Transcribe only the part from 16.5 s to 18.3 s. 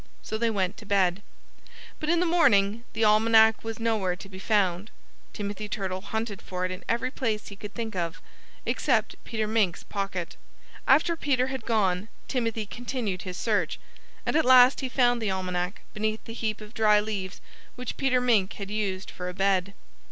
of dry leaves which Peter